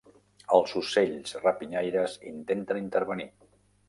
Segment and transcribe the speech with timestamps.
[0.59, 3.29] Els ocells rapinyaires intenten intervenir.